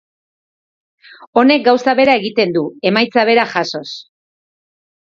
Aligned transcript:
Honek 1.41 1.67
gauza 1.69 1.95
bera 2.01 2.17
egiten 2.23 2.57
du, 2.57 2.65
emaitza 2.93 3.29
bera 3.33 3.49
jasoz. 3.57 3.89